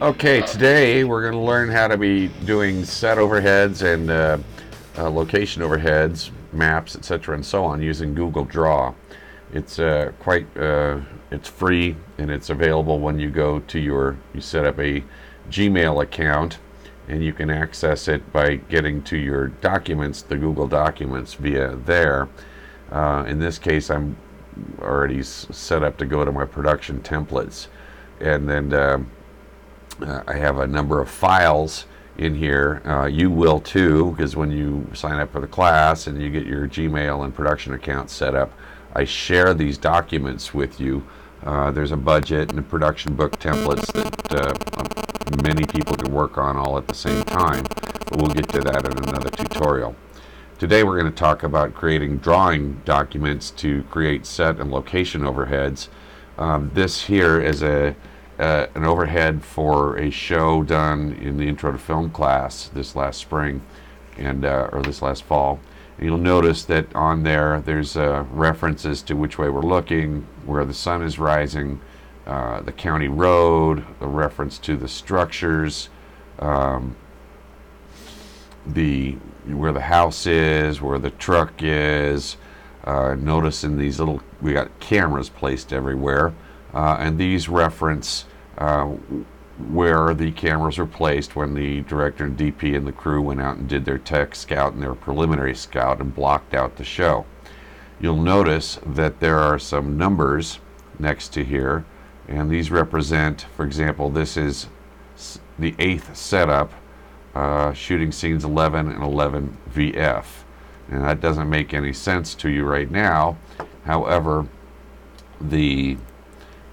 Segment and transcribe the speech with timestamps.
[0.00, 4.38] Okay, today we're going to learn how to be doing set overheads and uh,
[4.96, 8.94] uh, location overheads, maps, etc., and so on using Google Draw.
[9.52, 11.00] It's uh, quite uh,
[11.30, 15.04] it's free and it's available when you go to your you set up a
[15.50, 16.60] Gmail account
[17.06, 22.26] and you can access it by getting to your documents, the Google Documents via there.
[22.90, 24.16] Uh, in this case, I'm
[24.78, 27.66] already set up to go to my production templates,
[28.18, 29.06] and then.
[30.02, 31.86] Uh, I have a number of files
[32.18, 32.82] in here.
[32.84, 36.46] Uh, you will too, because when you sign up for the class and you get
[36.46, 38.52] your Gmail and production account set up,
[38.94, 41.06] I share these documents with you.
[41.44, 46.36] Uh, there's a budget and a production book templates that uh, many people can work
[46.36, 49.96] on all at the same time, but we'll get to that in another tutorial.
[50.58, 55.88] Today we're going to talk about creating drawing documents to create set and location overheads.
[56.36, 57.96] Um, this here is a
[58.40, 63.20] uh, an overhead for a show done in the intro to film class this last
[63.20, 63.60] spring
[64.16, 65.60] and uh, or this last fall.
[65.98, 70.64] And you'll notice that on there there's uh, references to which way we're looking, where
[70.64, 71.80] the sun is rising,
[72.26, 75.90] uh, the county road, the reference to the structures,
[76.38, 76.96] um,
[78.66, 79.12] the
[79.46, 82.38] where the house is, where the truck is.
[82.84, 86.32] Uh, notice in these little we got cameras placed everywhere.
[86.72, 88.24] Uh, and these reference
[88.60, 88.86] uh,
[89.68, 93.56] where the cameras were placed when the director and DP and the crew went out
[93.56, 97.26] and did their tech scout and their preliminary scout and blocked out the show.
[98.00, 100.60] You'll notice that there are some numbers
[100.98, 101.84] next to here,
[102.28, 104.68] and these represent, for example, this is
[105.58, 106.72] the eighth setup,
[107.34, 110.24] uh, shooting scenes 11 and 11 VF.
[110.90, 113.36] And that doesn't make any sense to you right now.
[113.84, 114.46] However,
[115.40, 115.98] the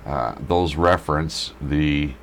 [0.08, 2.14] uh, those reference the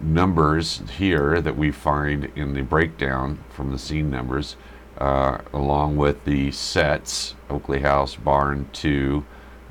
[0.00, 4.56] numbers here that we find in the breakdown from the scene numbers,
[4.98, 9.24] uh, along with the sets, Oakley House, Barn 2,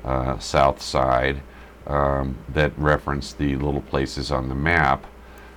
[0.04, 1.40] uh, South Side,
[1.86, 5.06] um, that reference the little places on the map.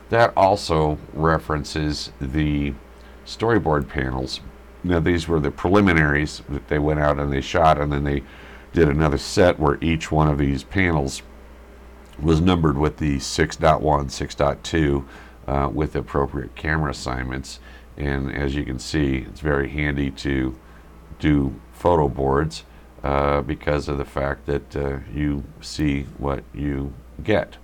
[0.10, 2.74] That also references the
[3.26, 4.40] storyboard panels.
[4.82, 8.24] Now, these were the preliminaries that they went out and they shot, and then they
[8.72, 11.22] did another set where each one of these panels
[12.22, 15.06] was numbered with the 6.1, 6.2
[15.48, 17.60] uh, with appropriate camera assignments.
[17.96, 20.56] And as you can see, it's very handy to
[21.20, 22.64] do photo boards
[23.04, 27.58] uh, because of the fact that uh, you see what you get.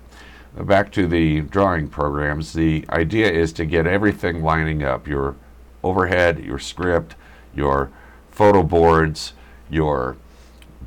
[0.55, 5.35] Back to the drawing programs, the idea is to get everything lining up your
[5.83, 7.15] overhead, your script,
[7.55, 7.91] your
[8.29, 9.33] photo boards,
[9.69, 10.15] your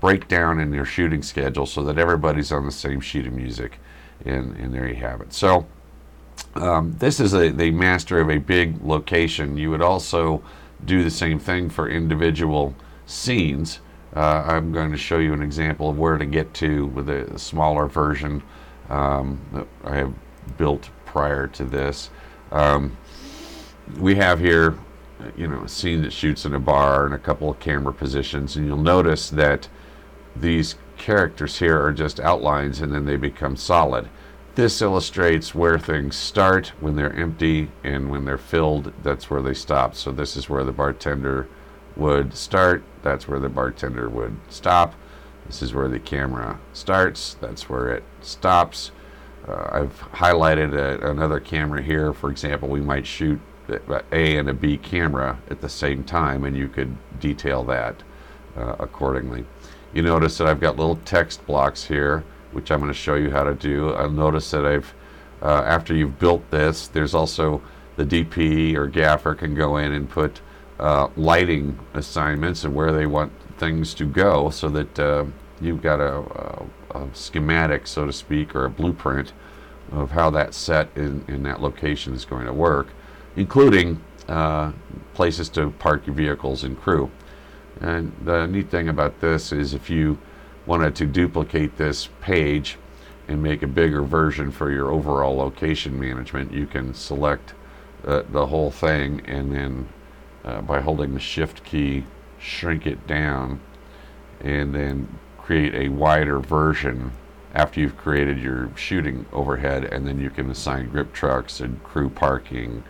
[0.00, 3.78] breakdown in their shooting schedule so that everybody's on the same sheet of music.
[4.24, 5.32] And, and there you have it.
[5.32, 5.66] So
[6.54, 9.56] um, this is a, the master of a big location.
[9.56, 10.42] You would also
[10.84, 12.74] do the same thing for individual
[13.06, 13.80] scenes.
[14.14, 17.38] Uh, I'm going to show you an example of where to get to with a,
[17.38, 18.42] smaller version
[18.88, 20.14] um, that I have
[20.56, 22.10] built prior to this.
[22.50, 22.96] Um,
[23.98, 24.78] we have here,
[25.36, 28.56] you know, a scene that shoots in a bar and a couple of camera positions,
[28.56, 29.68] and you'll notice that
[30.40, 34.08] these characters here are just outlines and then they become solid.
[34.54, 39.52] This illustrates where things start when they're empty and when they're filled, that's where they
[39.52, 39.94] stop.
[39.94, 41.46] So this is where the bartender
[41.94, 44.94] would start, that's where the bartender would stop.
[45.46, 48.90] This is where the camera starts, that's where it stops.
[49.46, 52.12] Uh, I've highlighted a, another camera here.
[52.12, 56.56] For example, we might shoot A and a B camera at the same time and
[56.56, 58.02] you could detail that
[58.56, 59.44] uh, accordingly.
[59.96, 63.30] You notice that I've got little text blocks here, which I'm going to show you
[63.30, 63.94] how to do.
[63.94, 64.92] I'll notice that I've,
[65.40, 67.62] uh, after you've built this, there's also
[67.96, 70.42] the DP or gaffer can go in and put
[70.78, 75.24] uh, lighting assignments and where they want things to go so that uh,
[75.62, 79.32] you've got a, a, a, schematic, so to speak, or a blueprint
[79.92, 82.88] of how that set in, in that location is going to work,
[83.34, 83.98] including
[84.28, 84.72] uh,
[85.14, 87.10] places to park your vehicles and crew.
[87.80, 90.18] And the neat thing about this is if you
[90.64, 92.78] wanted to duplicate this page
[93.28, 97.54] and make a bigger version for your overall location management, you can select
[98.06, 99.88] uh, the whole thing and then
[100.44, 102.04] uh, by holding the shift key,
[102.38, 103.60] shrink it down
[104.40, 107.12] and then create a wider version
[107.54, 112.08] after you've created your shooting overhead and then you can assign grip trucks and crew
[112.08, 112.82] parking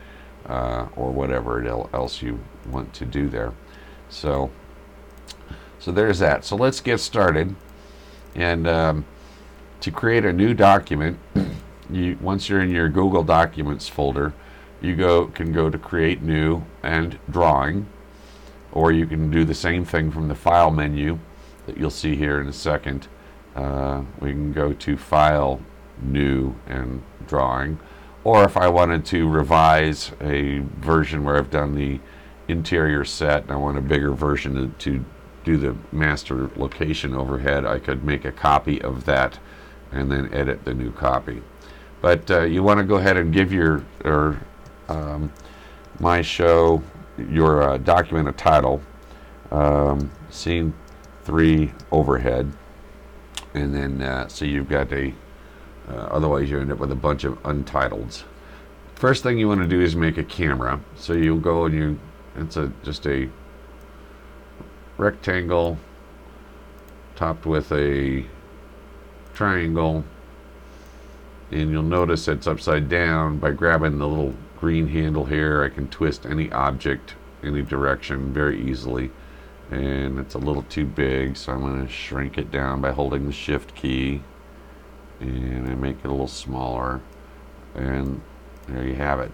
[0.46, 3.52] uh, or whatever else you want to do there.
[4.08, 4.50] So
[5.78, 6.44] so there's that.
[6.44, 7.54] So let's get started.
[8.34, 9.04] And um,
[9.80, 11.18] to create a new document,
[11.90, 14.34] you once you're in your Google Documents folder,
[14.80, 17.86] you go can go to create new and drawing,
[18.72, 21.18] or you can do the same thing from the file menu
[21.66, 23.08] that you'll see here in a second.
[23.54, 25.60] Uh, we can go to file
[26.02, 27.78] new and drawing,
[28.22, 32.00] or if I wanted to revise a version where I've done the
[32.48, 35.04] interior set and I want a bigger version to, to
[35.46, 39.38] do the master location overhead, I could make a copy of that
[39.92, 41.40] and then edit the new copy.
[42.02, 44.38] But uh, you want to go ahead and give your or
[44.88, 45.32] um,
[46.00, 46.82] my show
[47.16, 48.82] your uh, document a title,
[49.50, 50.74] um, scene
[51.24, 52.52] three overhead,
[53.54, 55.14] and then uh, so you've got a.
[55.88, 58.24] Uh, otherwise, you end up with a bunch of untitles.
[58.96, 60.80] First thing you want to do is make a camera.
[60.96, 62.00] So you'll go and you
[62.34, 63.28] it's a just a
[64.98, 65.78] rectangle
[67.14, 68.24] topped with a
[69.34, 70.04] triangle.
[71.50, 75.62] And you'll notice it's upside down by grabbing the little green handle here.
[75.62, 79.10] I can twist any object any direction very easily.
[79.70, 83.26] And it's a little too big so I'm going to shrink it down by holding
[83.26, 84.22] the shift key.
[85.20, 87.00] And I make it a little smaller.
[87.74, 88.20] And
[88.68, 89.32] there you have it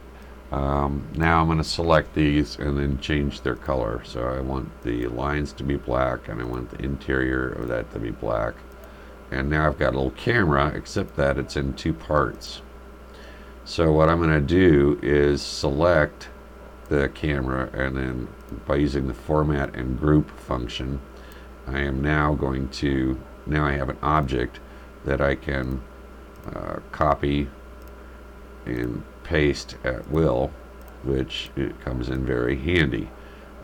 [0.53, 4.03] um, now I'm going to select these and then change their color.
[4.05, 7.91] So I want the lines to be black and I want the interior of that
[7.93, 8.55] to be black.
[9.31, 12.61] And now I've got a little camera, except that it's in two parts.
[13.65, 16.29] So what I'm going to do is select
[16.91, 18.29] the camera and then
[18.67, 21.01] by using the format and group function,
[21.67, 24.61] I am now going to, now I have an object
[25.07, 25.83] that I can
[26.55, 27.49] uh, copy
[28.67, 29.03] and
[29.33, 30.51] paste at will,
[31.05, 33.09] which it comes in very handy.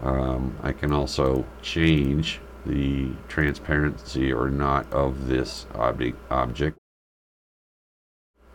[0.03, 6.79] Um, I can also change the transparency or not of this object, object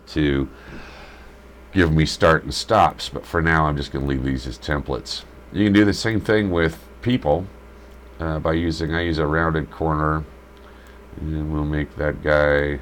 [0.08, 0.50] to
[1.72, 4.58] give me start and stops, but for now I'm just going to leave these as
[4.58, 5.24] templates.
[5.52, 7.46] You can do the same thing with people
[8.20, 10.24] uh, by using, I use a rounded corner,
[11.22, 12.80] and we'll make that guy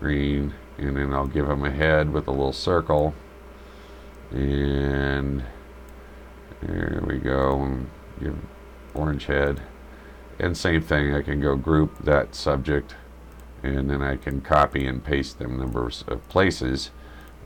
[0.00, 3.14] green, and then I'll give him a head with a little circle
[4.34, 5.44] and
[6.60, 7.78] there we go.
[8.20, 8.36] Give
[8.94, 9.62] orange head.
[10.38, 12.96] And same thing I can go group that subject
[13.62, 16.90] and then I can copy and paste them numbers of places.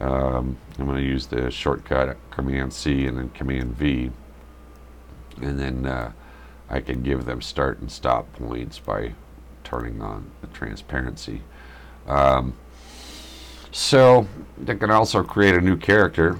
[0.00, 4.10] Um, I'm going to use the shortcut command C and then command V.
[5.40, 6.12] And then uh,
[6.70, 9.12] I can give them start and stop points by
[9.62, 11.42] turning on the transparency.
[12.06, 12.54] Um,
[13.70, 14.26] so
[14.56, 16.38] they can also create a new character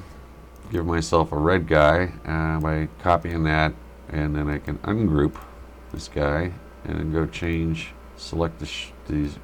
[0.71, 3.73] give myself a red guy uh, by copying that
[4.09, 5.37] and then I can ungroup
[5.93, 6.53] this guy
[6.85, 8.71] and then go change select the
[9.09, 9.39] these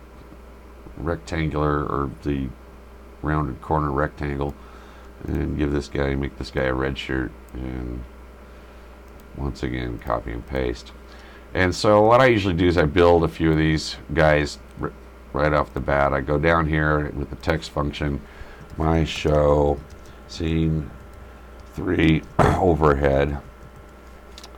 [0.96, 2.48] rectangular or the
[3.22, 4.54] rounded corner rectangle
[5.26, 8.02] and give this guy make this guy a red shirt and
[9.36, 10.92] once again copy and paste.
[11.54, 14.58] And so what I usually do is I build a few of these guys
[15.32, 16.12] right off the bat.
[16.12, 18.20] I go down here with the text function
[18.76, 19.78] my show
[20.26, 20.90] scene
[21.74, 23.38] three overhead.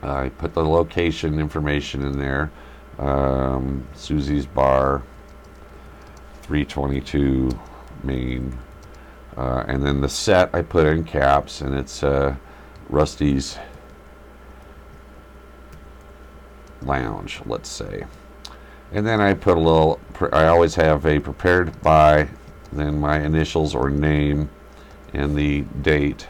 [0.03, 2.53] I put the location information in there.
[2.99, 5.03] Um, Susie's Bar,
[6.43, 7.51] 322
[8.05, 8.57] Main.
[9.37, 12.37] Uh, and then the set I put in caps, and it's uh,
[12.89, 13.59] Rusty's
[16.83, 18.05] Lounge, let's say.
[18.93, 20.01] And then I put a little,
[20.33, 22.29] I always have a prepared by,
[22.73, 24.49] then my initials or name,
[25.13, 26.29] and the date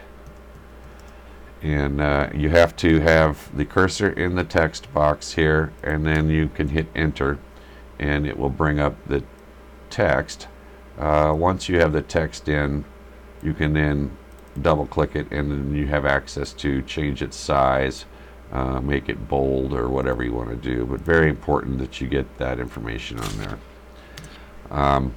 [1.67, 6.29] and uh, you have to have the cursor in the text box here and then
[6.29, 7.37] you can hit enter
[7.99, 9.21] and it will bring up the
[9.89, 10.47] text.
[10.97, 12.85] Uh, once you have the text in
[13.43, 14.15] you can then
[14.61, 18.05] double click it and then you have access to change its size
[18.53, 22.07] uh, make it bold or whatever you want to do but very important that you
[22.07, 23.59] get that information on there.
[24.71, 25.13] Um,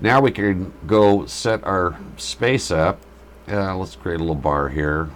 [0.00, 3.00] now we can go set our space up
[3.50, 5.10] yeah, let's create a little bar here.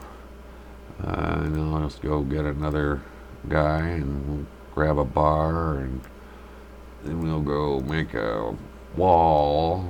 [1.02, 3.00] Uh, and then let's go get another
[3.48, 6.00] guy and grab a bar and
[7.04, 8.56] then we'll go make a
[8.96, 9.88] wall.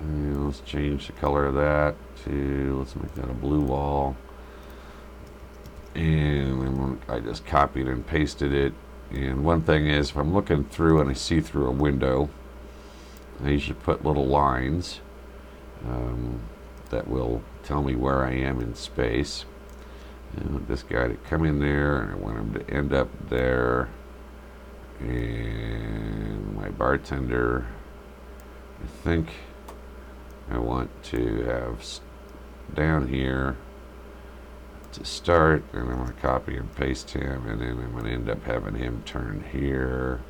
[0.00, 1.94] And let's change the color of that
[2.24, 4.16] to, let's make that a blue wall.
[5.94, 8.72] And I just copied and pasted it.
[9.10, 12.30] And one thing is, if I'm looking through and I see through a window,
[13.44, 15.00] I usually put little lines.
[15.86, 16.40] Um,
[16.90, 19.44] that will tell me where I am in space.
[20.36, 23.08] I want this guy to come in there, and I want him to end up
[23.28, 23.88] there.
[25.00, 27.66] And my bartender,
[28.82, 29.28] I think
[30.50, 32.00] I want to have
[32.74, 33.56] down here
[34.92, 38.10] to start and I'm going to copy and paste him and then I'm going to
[38.10, 40.20] end up having him turn here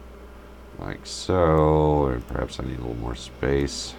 [0.78, 3.94] like so and perhaps I need a little more space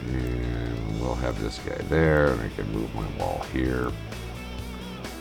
[0.00, 3.90] and we'll have this guy there and I can move my wall here.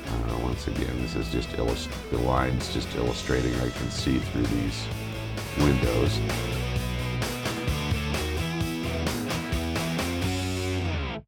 [0.07, 4.85] Uh, once again this is just the lines just illustrating I can see through these
[5.57, 6.19] windows